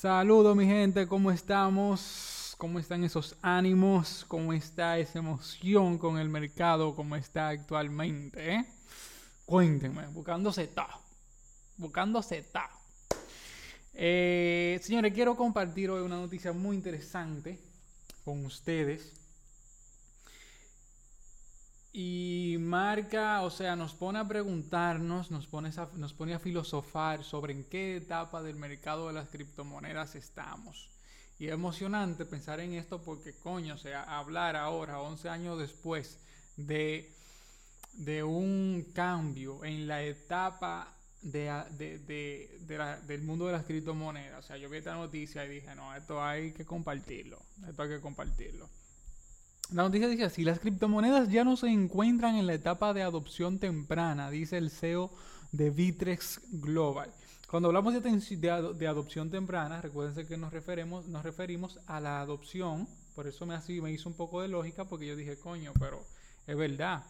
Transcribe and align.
Saludos 0.00 0.56
mi 0.56 0.64
gente, 0.64 1.06
¿cómo 1.06 1.30
estamos? 1.30 2.54
¿Cómo 2.56 2.78
están 2.78 3.04
esos 3.04 3.36
ánimos? 3.42 4.24
¿Cómo 4.26 4.54
está 4.54 4.96
esa 4.96 5.18
emoción 5.18 5.98
con 5.98 6.16
el 6.16 6.30
mercado? 6.30 6.94
¿Cómo 6.94 7.16
está 7.16 7.48
actualmente? 7.48 8.54
Eh? 8.54 8.64
Cuéntenme, 9.44 10.06
buscando 10.06 10.54
Z. 10.54 10.88
Buscando 11.76 12.22
Z. 12.22 12.70
Eh, 13.92 14.80
señores, 14.82 15.12
quiero 15.12 15.36
compartir 15.36 15.90
hoy 15.90 16.00
una 16.00 16.16
noticia 16.16 16.54
muy 16.54 16.76
interesante 16.76 17.60
con 18.24 18.46
ustedes. 18.46 19.19
Y 21.92 22.56
marca, 22.60 23.42
o 23.42 23.50
sea, 23.50 23.74
nos 23.74 23.94
pone 23.94 24.20
a 24.20 24.28
preguntarnos, 24.28 25.30
nos 25.30 25.46
pone, 25.46 25.70
a, 25.76 25.88
nos 25.96 26.12
pone 26.12 26.34
a 26.34 26.38
filosofar 26.38 27.24
sobre 27.24 27.52
en 27.52 27.64
qué 27.64 27.96
etapa 27.96 28.42
del 28.42 28.54
mercado 28.54 29.08
de 29.08 29.14
las 29.14 29.28
criptomonedas 29.28 30.14
estamos. 30.14 30.90
Y 31.40 31.46
es 31.46 31.52
emocionante 31.52 32.26
pensar 32.26 32.60
en 32.60 32.74
esto 32.74 33.02
porque, 33.02 33.34
coño, 33.34 33.74
o 33.74 33.78
sea, 33.78 34.02
hablar 34.18 34.54
ahora, 34.54 35.00
11 35.00 35.28
años 35.30 35.58
después, 35.58 36.18
de, 36.56 37.12
de 37.94 38.22
un 38.22 38.92
cambio 38.94 39.64
en 39.64 39.88
la 39.88 40.02
etapa 40.02 40.94
de, 41.22 41.50
de, 41.76 41.98
de, 41.98 42.98
del 43.06 43.22
mundo 43.22 43.46
de 43.46 43.52
las 43.52 43.64
criptomonedas. 43.64 44.44
O 44.44 44.46
sea, 44.46 44.56
yo 44.58 44.70
vi 44.70 44.78
esta 44.78 44.94
noticia 44.94 45.44
y 45.44 45.48
dije, 45.48 45.74
no, 45.74 45.94
esto 45.96 46.22
hay 46.22 46.52
que 46.52 46.64
compartirlo, 46.64 47.38
esto 47.68 47.82
hay 47.82 47.88
que 47.88 48.00
compartirlo. 48.00 48.68
La 49.72 49.84
noticia 49.84 50.08
dice 50.08 50.24
así, 50.24 50.42
las 50.42 50.58
criptomonedas 50.58 51.28
ya 51.28 51.44
no 51.44 51.56
se 51.56 51.68
encuentran 51.68 52.34
en 52.34 52.48
la 52.48 52.54
etapa 52.54 52.92
de 52.92 53.02
adopción 53.02 53.60
temprana, 53.60 54.28
dice 54.28 54.58
el 54.58 54.68
CEO 54.68 55.12
de 55.52 55.70
Vitrex 55.70 56.40
Global. 56.50 57.12
Cuando 57.48 57.68
hablamos 57.68 57.94
de, 57.94 58.86
adopción 58.88 59.30
temprana, 59.30 59.80
recuérdense 59.80 60.26
que 60.26 60.36
nos 60.36 60.52
referimos, 60.52 61.06
nos 61.06 61.22
referimos 61.22 61.78
a 61.86 62.00
la 62.00 62.20
adopción, 62.20 62.88
por 63.14 63.28
eso 63.28 63.46
me, 63.46 63.54
así, 63.54 63.80
me 63.80 63.92
hizo 63.92 64.08
un 64.08 64.16
poco 64.16 64.42
de 64.42 64.48
lógica, 64.48 64.86
porque 64.86 65.06
yo 65.06 65.14
dije, 65.14 65.36
coño, 65.36 65.72
pero 65.78 66.04
es 66.46 66.56
verdad. 66.56 67.04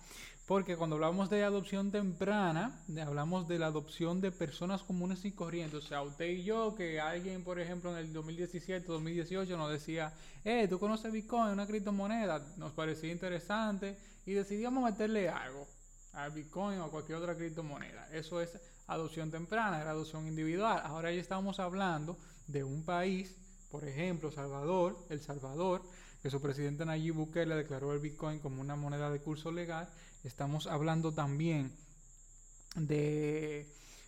Porque 0.50 0.76
cuando 0.76 0.96
hablamos 0.96 1.30
de 1.30 1.44
adopción 1.44 1.92
temprana, 1.92 2.82
hablamos 3.00 3.46
de 3.46 3.60
la 3.60 3.66
adopción 3.66 4.20
de 4.20 4.32
personas 4.32 4.82
comunes 4.82 5.24
y 5.24 5.30
corrientes. 5.30 5.84
O 5.84 5.86
sea, 5.86 6.02
usted 6.02 6.26
y 6.26 6.42
yo, 6.42 6.74
que 6.74 7.00
alguien, 7.00 7.44
por 7.44 7.60
ejemplo, 7.60 7.92
en 7.92 7.98
el 7.98 8.12
2017, 8.12 8.84
2018 8.84 9.56
nos 9.56 9.70
decía, 9.70 10.12
eh, 10.44 10.66
¿tú 10.68 10.80
conoces 10.80 11.12
Bitcoin, 11.12 11.52
una 11.52 11.68
criptomoneda? 11.68 12.44
Nos 12.56 12.72
parecía 12.72 13.12
interesante 13.12 13.96
y 14.26 14.32
decidíamos 14.32 14.82
meterle 14.82 15.28
algo 15.28 15.68
a 16.14 16.28
Bitcoin 16.28 16.80
o 16.80 16.86
a 16.86 16.90
cualquier 16.90 17.18
otra 17.18 17.36
criptomoneda. 17.36 18.08
Eso 18.12 18.40
es 18.40 18.58
adopción 18.88 19.30
temprana, 19.30 19.80
era 19.80 19.90
adopción 19.90 20.26
individual. 20.26 20.82
Ahora 20.84 21.12
ya 21.12 21.20
estamos 21.20 21.60
hablando 21.60 22.18
de 22.48 22.64
un 22.64 22.84
país, 22.84 23.36
por 23.70 23.84
ejemplo, 23.84 24.32
Salvador, 24.32 24.98
El 25.08 25.20
Salvador, 25.20 25.82
que 26.22 26.30
su 26.30 26.40
presidente 26.40 26.84
Nayib 26.84 27.14
Bukele 27.14 27.54
declaró 27.54 27.92
el 27.92 28.00
Bitcoin 28.00 28.40
como 28.40 28.60
una 28.60 28.76
moneda 28.76 29.10
de 29.10 29.20
curso 29.20 29.50
legal 29.50 29.88
Estamos 30.22 30.66
hablando 30.66 31.12
también 31.12 31.72
de 32.76 33.66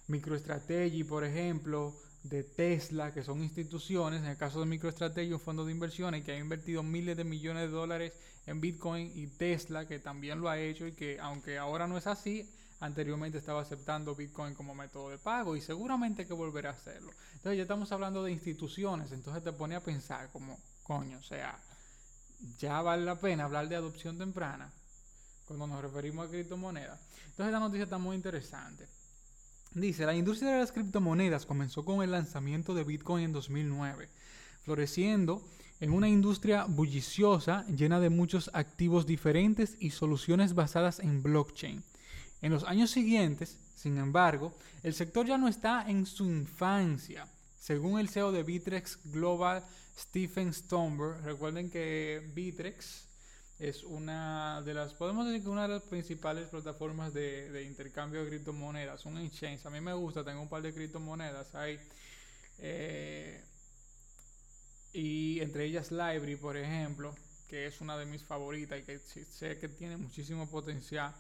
MicroStrategy, 0.08 1.04
por 1.04 1.24
ejemplo, 1.24 1.96
de 2.24 2.44
Tesla, 2.44 3.14
que 3.14 3.22
son 3.22 3.42
instituciones, 3.42 4.20
en 4.20 4.28
el 4.28 4.36
caso 4.36 4.60
de 4.60 4.66
MicroStrategy, 4.66 5.32
un 5.32 5.40
fondo 5.40 5.64
de 5.64 5.72
inversiones 5.72 6.22
que 6.22 6.32
ha 6.32 6.38
invertido 6.38 6.82
miles 6.82 7.16
de 7.16 7.24
millones 7.24 7.62
de 7.62 7.68
dólares 7.68 8.12
en 8.46 8.60
Bitcoin 8.60 9.10
y 9.14 9.26
Tesla, 9.26 9.86
que 9.86 10.00
también 10.00 10.42
lo 10.42 10.50
ha 10.50 10.58
hecho 10.58 10.86
y 10.86 10.92
que 10.92 11.18
aunque 11.18 11.56
ahora 11.56 11.86
no 11.86 11.96
es 11.96 12.06
así, 12.06 12.46
anteriormente 12.80 13.38
estaba 13.38 13.62
aceptando 13.62 14.14
Bitcoin 14.14 14.54
como 14.54 14.74
método 14.74 15.08
de 15.08 15.18
pago 15.18 15.56
y 15.56 15.62
seguramente 15.62 16.26
que 16.26 16.34
volverá 16.34 16.70
a 16.70 16.74
hacerlo. 16.74 17.10
Entonces 17.36 17.56
ya 17.56 17.62
estamos 17.62 17.90
hablando 17.90 18.22
de 18.22 18.32
instituciones, 18.32 19.12
entonces 19.12 19.42
te 19.42 19.52
pone 19.52 19.76
a 19.76 19.80
pensar 19.80 20.30
como, 20.30 20.58
coño, 20.82 21.18
o 21.18 21.22
sea, 21.22 21.58
ya 22.58 22.82
vale 22.82 23.04
la 23.04 23.18
pena 23.18 23.44
hablar 23.44 23.68
de 23.68 23.76
adopción 23.76 24.18
temprana 24.18 24.72
cuando 25.46 25.66
nos 25.66 25.82
referimos 25.82 26.26
a 26.26 26.30
criptomonedas. 26.30 27.00
Entonces 27.26 27.52
la 27.52 27.60
noticia 27.60 27.84
está 27.84 27.98
muy 27.98 28.16
interesante. 28.16 28.86
Dice, 29.74 30.04
la 30.04 30.14
industria 30.14 30.52
de 30.52 30.60
las 30.60 30.72
criptomonedas 30.72 31.46
comenzó 31.46 31.84
con 31.84 32.02
el 32.02 32.10
lanzamiento 32.10 32.74
de 32.74 32.84
Bitcoin 32.84 33.24
en 33.24 33.32
2009, 33.32 34.08
floreciendo 34.64 35.42
en 35.80 35.92
una 35.92 36.08
industria 36.08 36.64
bulliciosa 36.66 37.66
llena 37.66 37.98
de 37.98 38.10
muchos 38.10 38.50
activos 38.52 39.06
diferentes 39.06 39.76
y 39.80 39.90
soluciones 39.90 40.54
basadas 40.54 41.00
en 41.00 41.22
blockchain. 41.22 41.82
En 42.42 42.52
los 42.52 42.64
años 42.64 42.90
siguientes, 42.90 43.58
sin 43.74 43.98
embargo, 43.98 44.52
el 44.82 44.94
sector 44.94 45.26
ya 45.26 45.38
no 45.38 45.48
está 45.48 45.88
en 45.88 46.06
su 46.06 46.24
infancia. 46.24 47.26
Según 47.62 48.00
el 48.00 48.08
CEO 48.08 48.32
de 48.32 48.42
Bitrex 48.42 48.98
Global, 49.04 49.64
Stephen 49.96 50.52
Stomberg, 50.52 51.22
recuerden 51.22 51.70
que 51.70 52.20
Bitrex 52.34 53.06
es 53.60 53.84
una 53.84 54.60
de 54.62 54.74
las, 54.74 54.94
podemos 54.94 55.24
decir 55.28 55.44
que 55.44 55.48
una 55.48 55.68
de 55.68 55.74
las 55.74 55.82
principales 55.84 56.48
plataformas 56.48 57.14
de, 57.14 57.64
intercambio 57.64 58.24
de 58.24 58.30
criptomonedas, 58.30 59.06
un 59.06 59.16
exchange. 59.18 59.64
A 59.64 59.70
mí 59.70 59.80
me 59.80 59.92
gusta, 59.92 60.24
tengo 60.24 60.42
un 60.42 60.48
par 60.48 60.60
de 60.60 60.74
criptomonedas 60.74 61.54
ahí. 61.54 61.78
Eh, 62.58 63.40
y 64.92 65.38
entre 65.38 65.66
ellas 65.66 65.92
Library, 65.92 66.34
por 66.34 66.56
ejemplo, 66.56 67.14
que 67.46 67.68
es 67.68 67.80
una 67.80 67.96
de 67.96 68.06
mis 68.06 68.24
favoritas 68.24 68.80
y 68.80 68.82
que 68.82 68.98
sé 68.98 69.56
que 69.60 69.68
tiene 69.68 69.96
muchísimo 69.96 70.50
potencial. 70.50 71.14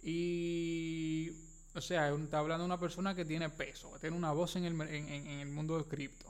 Y, 0.00 1.32
o 1.76 1.80
sea, 1.80 2.08
está 2.08 2.38
hablando 2.38 2.64
de 2.64 2.66
una 2.66 2.80
persona 2.80 3.14
que 3.14 3.24
tiene 3.24 3.50
peso, 3.50 3.92
que 3.92 3.98
tiene 3.98 4.16
una 4.16 4.32
voz 4.32 4.56
en 4.56 4.64
el, 4.64 5.46
mundo 5.46 5.74
del 5.74 5.84
cripto. 5.84 6.26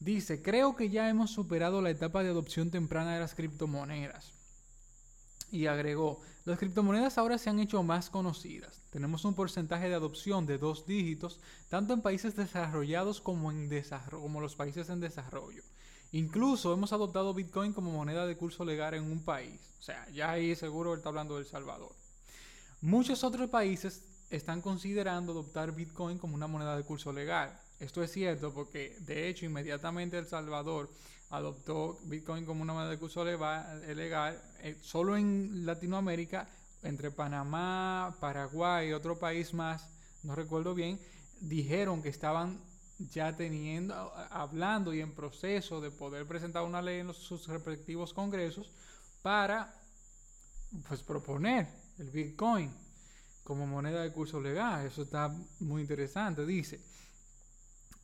Dice, 0.00 0.42
creo 0.42 0.74
que 0.74 0.88
ya 0.88 1.08
hemos 1.08 1.30
superado 1.30 1.82
la 1.82 1.90
etapa 1.90 2.22
de 2.22 2.30
adopción 2.30 2.70
temprana 2.70 3.14
de 3.14 3.20
las 3.20 3.34
criptomonedas 3.34 4.32
y 5.50 5.66
agregó, 5.66 6.22
las 6.46 6.58
criptomonedas 6.58 7.18
ahora 7.18 7.36
se 7.36 7.50
han 7.50 7.60
hecho 7.60 7.82
más 7.82 8.08
conocidas. 8.08 8.82
Tenemos 8.90 9.24
un 9.26 9.34
porcentaje 9.34 9.88
de 9.88 9.94
adopción 9.94 10.46
de 10.46 10.56
dos 10.56 10.86
dígitos, 10.86 11.38
tanto 11.68 11.92
en 11.92 12.00
países 12.00 12.34
desarrollados 12.34 13.20
como 13.20 13.52
en 13.52 13.68
los 14.40 14.56
países 14.56 14.88
en 14.88 15.00
desarrollo. 15.00 15.62
Incluso 16.12 16.72
hemos 16.72 16.92
adoptado 16.92 17.34
Bitcoin 17.34 17.72
como 17.72 17.92
moneda 17.92 18.26
de 18.26 18.36
curso 18.36 18.64
legal 18.64 18.94
en 18.94 19.04
un 19.04 19.22
país. 19.22 19.60
O 19.78 19.82
sea, 19.82 20.08
ya 20.10 20.30
ahí 20.30 20.56
seguro 20.56 20.94
está 20.94 21.10
hablando 21.10 21.34
de 21.34 21.42
El 21.42 21.46
Salvador. 21.46 21.94
Muchos 22.80 23.22
otros 23.22 23.48
países 23.48 24.02
están 24.32 24.62
considerando 24.62 25.32
adoptar 25.32 25.72
Bitcoin 25.72 26.18
como 26.18 26.34
una 26.34 26.46
moneda 26.46 26.76
de 26.76 26.84
curso 26.84 27.12
legal. 27.12 27.58
Esto 27.78 28.02
es 28.02 28.10
cierto 28.10 28.52
porque, 28.52 28.96
de 29.00 29.28
hecho, 29.28 29.44
inmediatamente 29.44 30.16
El 30.18 30.26
Salvador 30.26 30.90
adoptó 31.30 31.98
Bitcoin 32.04 32.46
como 32.46 32.62
una 32.62 32.72
moneda 32.72 32.90
de 32.90 32.98
curso 32.98 33.24
legal, 33.24 34.42
eh, 34.60 34.76
solo 34.80 35.16
en 35.16 35.66
Latinoamérica, 35.66 36.48
entre 36.82 37.10
Panamá, 37.10 38.16
Paraguay 38.20 38.88
y 38.88 38.92
otro 38.92 39.18
país 39.18 39.52
más, 39.52 39.88
no 40.22 40.34
recuerdo 40.34 40.74
bien, 40.74 40.98
dijeron 41.40 42.02
que 42.02 42.08
estaban 42.08 42.58
ya 42.98 43.36
teniendo, 43.36 43.94
hablando 44.30 44.94
y 44.94 45.00
en 45.00 45.14
proceso 45.14 45.80
de 45.80 45.90
poder 45.90 46.26
presentar 46.26 46.62
una 46.62 46.80
ley 46.80 47.00
en 47.00 47.12
sus 47.12 47.48
respectivos 47.48 48.14
congresos 48.14 48.70
para 49.22 49.74
pues 50.88 51.02
proponer 51.02 51.68
el 51.98 52.10
Bitcoin 52.10 52.72
como 53.42 53.66
moneda 53.66 54.02
de 54.02 54.12
curso 54.12 54.40
legal. 54.40 54.86
Eso 54.86 55.02
está 55.02 55.34
muy 55.60 55.82
interesante. 55.82 56.46
Dice, 56.46 56.80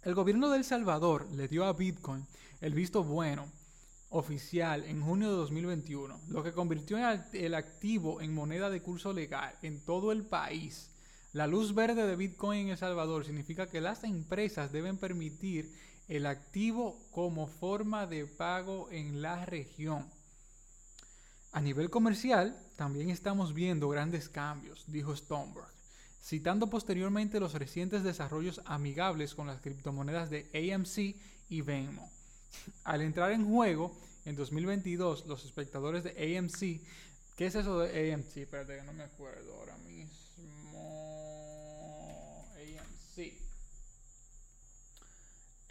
el 0.03 0.15
gobierno 0.15 0.51
de 0.51 0.59
El 0.59 0.65
Salvador 0.65 1.29
le 1.33 1.49
dio 1.49 1.65
a 1.65 1.73
Bitcoin 1.73 2.27
el 2.61 2.75
visto 2.75 3.05
bueno 3.05 3.51
oficial 4.11 4.85
en 4.85 5.03
junio 5.03 5.31
de 5.31 5.37
2021, 5.37 6.21
lo 6.29 6.43
que 6.43 6.53
convirtió 6.53 6.97
el 7.33 7.55
activo 7.55 8.21
en 8.21 8.35
moneda 8.35 8.71
de 8.71 8.81
curso 8.81 9.13
legal 9.13 9.55
en 9.63 9.85
todo 9.85 10.13
el 10.13 10.25
país. 10.25 10.91
La 11.33 11.47
luz 11.47 11.75
verde 11.75 12.07
de 12.07 12.17
Bitcoin 12.17 12.61
en 12.61 12.69
El 12.71 12.79
Salvador 12.79 13.25
significa 13.25 13.69
que 13.69 13.83
las 13.83 14.05
empresas 14.05 14.73
deben 14.73 14.97
permitir 14.97 15.71
el 16.09 16.25
activo 16.25 17.07
como 17.11 17.47
forma 17.47 18.07
de 18.07 18.27
pago 18.27 18.89
en 18.91 19.21
la 19.21 19.45
región. 19.45 20.09
A 21.53 21.61
nivel 21.61 21.91
comercial, 21.91 22.57
también 22.77 23.11
estamos 23.11 23.55
viendo 23.55 23.89
grandes 23.89 24.29
cambios, 24.29 24.85
dijo 24.87 25.17
Stoneberg 25.17 25.79
citando 26.23 26.69
posteriormente 26.69 27.41
los 27.41 27.55
recientes 27.55 28.03
desarrollos 28.03 28.61
amigables 28.67 29.35
con 29.35 29.47
las 29.47 29.61
criptomonedas 29.61 30.31
de 30.31 30.51
AMC 30.53 31.17
y 31.49 31.61
Venmo. 31.63 32.11
Al 32.85 33.01
entrar 33.03 33.33
en 33.33 33.49
juego 33.49 33.97
en 34.25 34.37
2022, 34.37 35.27
los 35.27 35.45
espectadores 35.45 36.05
de 36.05 36.37
AMC, 36.39 36.81
¿qué 37.37 37.47
es 37.47 37.55
eso 37.55 37.79
de 37.81 38.13
AMC? 38.13 38.37
Espérate 38.39 38.77
que 38.77 38.83
no 38.83 38.93
me 38.93 39.05
acuerdo 39.05 39.55
ahora 39.55 39.77
mismo. 39.79 40.09
AMC. 42.57 43.48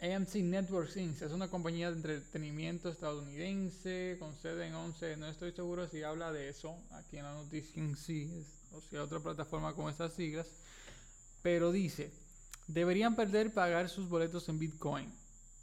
AMC 0.00 0.36
Networks 0.36 0.96
Inc. 0.96 1.22
es 1.22 1.32
una 1.32 1.48
compañía 1.48 1.90
de 1.90 1.96
entretenimiento 1.96 2.88
estadounidense 2.88 4.16
con 4.20 4.32
sede 4.36 4.68
en 4.68 4.74
11. 4.74 5.16
No 5.16 5.26
estoy 5.26 5.50
seguro 5.52 5.88
si 5.88 6.04
habla 6.04 6.32
de 6.32 6.48
eso 6.48 6.76
aquí 6.92 7.16
en 7.16 7.24
la 7.24 7.34
noticia 7.34 7.82
en 7.82 7.96
sí 7.96 8.30
o 8.72 8.80
sea, 8.80 9.02
otra 9.02 9.20
plataforma 9.20 9.74
con 9.74 9.90
esas 9.90 10.12
siglas, 10.12 10.46
pero 11.42 11.72
dice, 11.72 12.12
deberían 12.66 13.16
perder 13.16 13.52
pagar 13.52 13.88
sus 13.88 14.08
boletos 14.08 14.48
en 14.48 14.58
Bitcoin. 14.58 15.12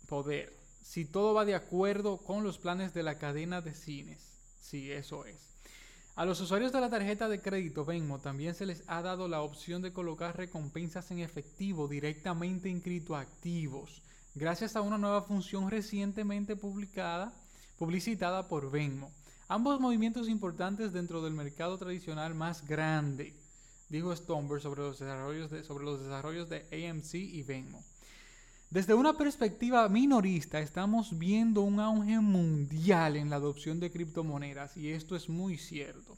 poder. 0.08 0.54
Si 0.84 1.06
todo 1.06 1.34
va 1.34 1.46
de 1.46 1.56
acuerdo 1.56 2.18
con 2.18 2.44
los 2.44 2.60
planes 2.60 2.94
de 2.94 3.02
la 3.02 3.18
cadena 3.18 3.62
de 3.62 3.74
cines. 3.74 4.22
Sí, 4.60 4.92
eso 4.92 5.26
es. 5.26 5.56
A 6.16 6.26
los 6.26 6.40
usuarios 6.40 6.72
de 6.72 6.80
la 6.80 6.90
tarjeta 6.90 7.28
de 7.28 7.42
crédito 7.42 7.86
Venmo 7.86 8.20
también 8.20 8.54
se 8.54 8.66
les 8.66 8.84
ha 8.88 9.02
dado 9.02 9.28
la 9.28 9.42
opción 9.42 9.82
de 9.82 9.92
colocar 9.94 10.38
recompensas 10.38 11.10
en 11.12 11.20
efectivo 11.20 11.88
directamente 11.88 12.70
en 12.70 12.82
criptoactivos, 12.82 14.02
gracias 14.36 14.76
a 14.76 14.82
una 14.82 14.98
nueva 14.98 15.22
función 15.22 15.72
recientemente 15.72 16.58
publicada, 16.58 17.34
publicitada 17.78 18.50
por 18.50 18.70
Venmo. 18.70 19.12
Ambos 19.48 19.80
movimientos 19.80 20.28
importantes 20.28 20.92
dentro 20.92 21.24
del 21.24 21.34
mercado 21.34 21.78
tradicional 21.78 22.36
más 22.36 22.66
grande, 22.66 23.34
dijo 23.90 24.14
Stomberg 24.14 24.62
sobre 24.62 24.82
los 24.82 25.00
desarrollos 25.00 25.50
de, 25.52 25.64
sobre 25.64 25.86
los 25.86 26.02
desarrollos 26.02 26.50
de 26.50 26.66
AMC 26.72 27.14
y 27.16 27.44
Venmo. 27.44 27.82
Desde 28.70 28.94
una 28.94 29.14
perspectiva 29.14 29.88
minorista, 29.88 30.60
estamos 30.60 31.18
viendo 31.18 31.62
un 31.62 31.80
auge 31.80 32.20
mundial 32.20 33.16
en 33.16 33.30
la 33.30 33.38
adopción 33.38 33.80
de 33.80 33.92
criptomonedas 33.92 34.76
y 34.76 34.90
esto 34.90 35.16
es 35.16 35.30
muy 35.30 35.58
cierto. 35.58 36.18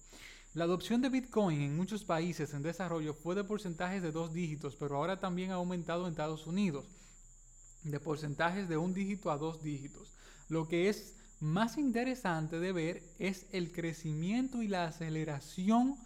La 0.55 0.63
adopción 0.63 1.01
de 1.01 1.09
Bitcoin 1.09 1.61
en 1.61 1.77
muchos 1.77 2.03
países 2.03 2.53
en 2.55 2.63
desarrollo 2.63 3.13
fue 3.13 3.35
de 3.35 3.43
porcentajes 3.43 4.01
de 4.01 4.11
dos 4.11 4.33
dígitos, 4.33 4.75
pero 4.75 4.95
ahora 4.95 5.19
también 5.19 5.51
ha 5.51 5.55
aumentado 5.55 6.05
en 6.05 6.11
Estados 6.11 6.47
Unidos, 6.47 6.87
de 7.83 7.99
porcentajes 7.99 8.67
de 8.67 8.77
un 8.77 8.93
dígito 8.93 9.31
a 9.31 9.37
dos 9.37 9.61
dígitos. 9.61 10.13
Lo 10.49 10.67
que 10.67 10.89
es 10.89 11.13
más 11.39 11.77
interesante 11.77 12.59
de 12.59 12.71
ver 12.71 13.03
es 13.19 13.45
el 13.51 13.71
crecimiento 13.71 14.61
y 14.61 14.67
la 14.67 14.85
aceleración 14.85 15.97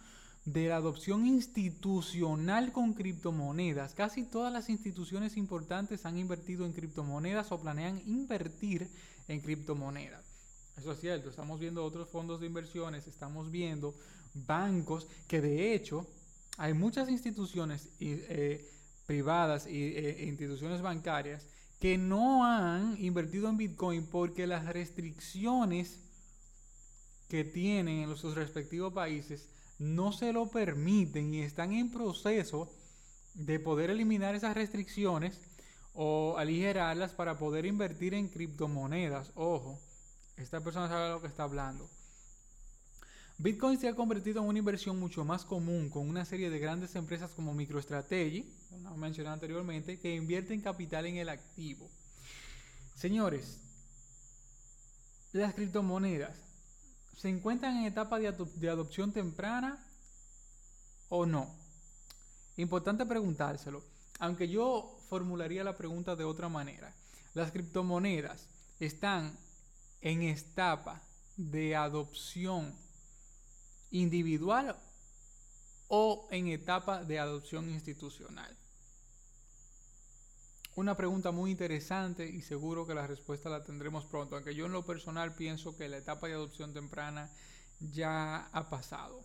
de 0.44 0.68
la 0.68 0.76
adopción 0.76 1.26
institucional 1.26 2.72
con 2.72 2.94
criptomonedas. 2.94 3.94
Casi 3.94 4.24
todas 4.24 4.52
las 4.52 4.68
instituciones 4.68 5.36
importantes 5.36 6.04
han 6.04 6.18
invertido 6.18 6.66
en 6.66 6.72
criptomonedas 6.72 7.52
o 7.52 7.60
planean 7.60 8.02
invertir 8.06 8.88
en 9.28 9.40
criptomonedas. 9.40 10.24
Eso 10.76 10.92
es 10.92 11.00
cierto, 11.00 11.30
estamos 11.30 11.60
viendo 11.60 11.84
otros 11.84 12.08
fondos 12.08 12.40
de 12.40 12.46
inversiones, 12.46 13.06
estamos 13.06 13.50
viendo 13.50 13.94
bancos 14.34 15.06
que 15.28 15.40
de 15.40 15.74
hecho 15.74 16.06
hay 16.56 16.74
muchas 16.74 17.08
instituciones 17.08 17.90
eh, 18.00 18.68
privadas 19.06 19.66
e 19.66 20.24
instituciones 20.26 20.80
bancarias 20.80 21.46
que 21.82 21.98
no 21.98 22.44
han 22.44 22.96
invertido 23.02 23.48
en 23.48 23.56
Bitcoin 23.56 24.06
porque 24.06 24.46
las 24.46 24.66
restricciones 24.66 25.98
que 27.28 27.42
tienen 27.42 28.08
en 28.08 28.16
sus 28.16 28.36
respectivos 28.36 28.92
países 28.92 29.48
no 29.80 30.12
se 30.12 30.32
lo 30.32 30.48
permiten 30.48 31.34
y 31.34 31.42
están 31.42 31.72
en 31.72 31.90
proceso 31.90 32.72
de 33.34 33.58
poder 33.58 33.90
eliminar 33.90 34.36
esas 34.36 34.54
restricciones 34.54 35.40
o 35.92 36.36
aligerarlas 36.38 37.14
para 37.14 37.36
poder 37.36 37.66
invertir 37.66 38.14
en 38.14 38.28
criptomonedas. 38.28 39.32
Ojo, 39.34 39.80
esta 40.36 40.60
persona 40.60 40.86
sabe 40.86 41.10
lo 41.10 41.20
que 41.20 41.26
está 41.26 41.42
hablando. 41.42 41.90
Bitcoin 43.42 43.76
se 43.76 43.88
ha 43.88 43.96
convertido 43.96 44.40
en 44.40 44.46
una 44.46 44.60
inversión 44.60 45.00
mucho 45.00 45.24
más 45.24 45.44
común 45.44 45.90
con 45.90 46.08
una 46.08 46.24
serie 46.24 46.48
de 46.48 46.60
grandes 46.60 46.94
empresas 46.94 47.32
como 47.32 47.52
MicroStrategy, 47.52 48.48
como 48.70 48.96
mencioné 48.96 49.30
anteriormente, 49.30 49.98
que 49.98 50.14
invierten 50.14 50.60
capital 50.60 51.06
en 51.06 51.16
el 51.16 51.28
activo. 51.28 51.90
Señores, 52.94 53.58
las 55.32 55.54
criptomonedas 55.54 56.36
se 57.16 57.30
encuentran 57.30 57.78
en 57.78 57.86
etapa 57.86 58.20
de, 58.20 58.32
de 58.32 58.70
adopción 58.70 59.10
temprana 59.10 59.84
o 61.08 61.26
no. 61.26 61.52
Importante 62.58 63.04
preguntárselo, 63.06 63.82
aunque 64.20 64.48
yo 64.48 65.00
formularía 65.08 65.64
la 65.64 65.76
pregunta 65.76 66.14
de 66.14 66.22
otra 66.22 66.48
manera. 66.48 66.94
Las 67.34 67.50
criptomonedas 67.50 68.46
están 68.78 69.36
en 70.00 70.22
etapa 70.22 71.02
de 71.36 71.74
adopción 71.74 72.72
individual 73.92 74.76
o 75.88 76.26
en 76.30 76.48
etapa 76.48 77.04
de 77.04 77.18
adopción 77.18 77.70
institucional? 77.70 78.56
Una 80.74 80.96
pregunta 80.96 81.32
muy 81.32 81.50
interesante 81.50 82.26
y 82.26 82.40
seguro 82.40 82.86
que 82.86 82.94
la 82.94 83.06
respuesta 83.06 83.50
la 83.50 83.62
tendremos 83.62 84.06
pronto, 84.06 84.36
aunque 84.36 84.54
yo 84.54 84.64
en 84.64 84.72
lo 84.72 84.86
personal 84.86 85.34
pienso 85.34 85.76
que 85.76 85.88
la 85.88 85.98
etapa 85.98 86.26
de 86.26 86.32
adopción 86.32 86.72
temprana 86.72 87.30
ya 87.92 88.46
ha 88.46 88.70
pasado. 88.70 89.22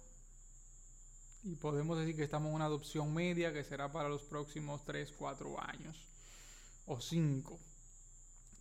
Y 1.44 1.56
podemos 1.56 1.98
decir 1.98 2.18
que 2.18 2.24
estamos 2.24 2.50
en 2.50 2.56
una 2.56 2.66
adopción 2.66 3.14
media 3.14 3.54
que 3.54 3.64
será 3.64 3.90
para 3.90 4.10
los 4.10 4.24
próximos 4.24 4.84
3, 4.84 5.14
4 5.18 5.62
años 5.62 6.06
o 6.86 7.00
5. 7.00 7.58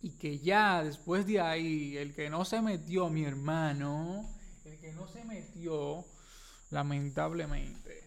Y 0.03 0.11
que 0.11 0.39
ya 0.39 0.81
después 0.81 1.25
de 1.25 1.41
ahí, 1.41 1.97
el 1.97 2.13
que 2.13 2.29
no 2.29 2.45
se 2.45 2.61
metió, 2.61 3.09
mi 3.09 3.25
hermano, 3.25 4.29
el 4.67 4.77
que 4.79 4.91
no 4.93 5.07
se 5.07 5.23
metió, 5.23 6.05
lamentablemente, 6.69 8.03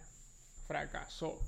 fracasó. 0.67 1.39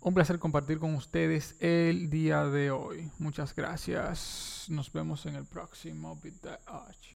Un 0.00 0.14
placer 0.14 0.38
compartir 0.38 0.78
con 0.78 0.94
ustedes 0.94 1.56
el 1.60 2.08
día 2.08 2.44
de 2.44 2.70
hoy. 2.70 3.10
Muchas 3.18 3.54
gracias. 3.54 4.66
Nos 4.68 4.92
vemos 4.92 5.26
en 5.26 5.34
el 5.34 5.44
próximo 5.44 6.16
Bit 6.22 6.46